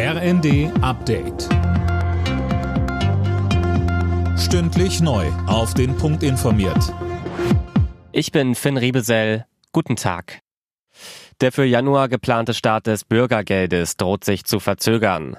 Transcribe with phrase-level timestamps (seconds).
[0.00, 1.48] RND Update.
[4.38, 5.26] Stündlich neu.
[5.48, 6.94] Auf den Punkt informiert.
[8.12, 9.44] Ich bin Finn Riebesell.
[9.72, 10.38] Guten Tag.
[11.40, 15.36] Der für Januar geplante Start des Bürgergeldes droht sich zu verzögern.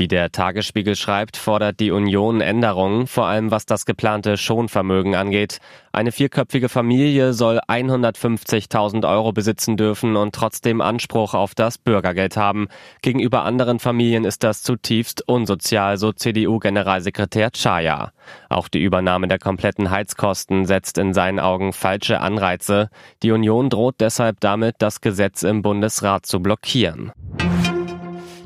[0.00, 5.58] Wie der Tagesspiegel schreibt, fordert die Union Änderungen, vor allem was das geplante Schonvermögen angeht.
[5.92, 12.68] Eine vierköpfige Familie soll 150.000 Euro besitzen dürfen und trotzdem Anspruch auf das Bürgergeld haben.
[13.02, 18.12] Gegenüber anderen Familien ist das zutiefst unsozial, so CDU-Generalsekretär Chaya.
[18.48, 22.88] Auch die Übernahme der kompletten Heizkosten setzt in seinen Augen falsche Anreize.
[23.22, 27.12] Die Union droht deshalb damit, das Gesetz im Bundesrat zu blockieren.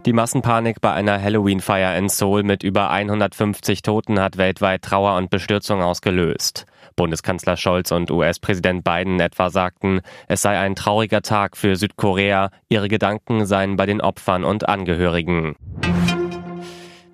[0.06, 5.30] Die Massenpanik bei einer Halloween-Feier in Seoul mit über 150 Toten hat weltweit Trauer und
[5.30, 6.66] Bestürzung ausgelöst.
[6.94, 12.88] Bundeskanzler Scholz und US-Präsident Biden etwa sagten, es sei ein trauriger Tag für Südkorea, ihre
[12.88, 15.56] Gedanken seien bei den Opfern und Angehörigen.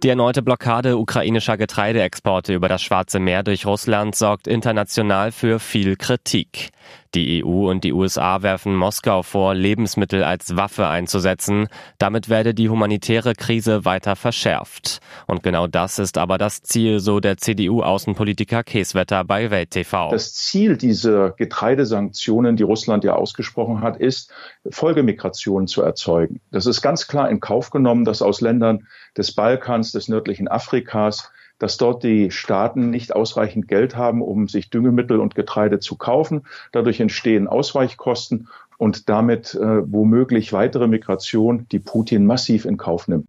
[0.02, 5.94] Die erneute Blockade ukrainischer Getreideexporte über das Schwarze Meer durch Russland sorgt international für viel
[5.96, 6.70] Kritik.
[7.14, 11.66] Die EU und die USA werfen Moskau vor, Lebensmittel als Waffe einzusetzen.
[11.98, 15.00] Damit werde die humanitäre Krise weiter verschärft.
[15.26, 20.10] Und genau das ist aber das Ziel, so der CDU-Außenpolitiker Käswetter bei Welt TV.
[20.10, 24.32] Das Ziel dieser Getreidesanktionen, die Russland ja ausgesprochen hat, ist,
[24.70, 26.40] Folgemigration zu erzeugen.
[26.52, 31.32] Das ist ganz klar in Kauf genommen, dass aus Ländern des Balkans, des nördlichen Afrikas,
[31.60, 36.42] dass dort die Staaten nicht ausreichend Geld haben, um sich Düngemittel und Getreide zu kaufen.
[36.72, 43.26] Dadurch entstehen Ausweichkosten und damit äh, womöglich weitere Migration, die Putin massiv in Kauf nimmt.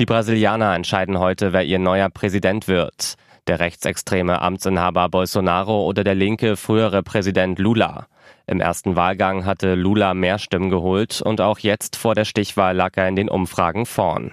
[0.00, 3.14] Die Brasilianer entscheiden heute, wer ihr neuer Präsident wird.
[3.46, 8.06] Der rechtsextreme Amtsinhaber Bolsonaro oder der linke frühere Präsident Lula.
[8.46, 12.96] Im ersten Wahlgang hatte Lula mehr Stimmen geholt und auch jetzt vor der Stichwahl lag
[12.96, 14.32] er in den Umfragen vorn.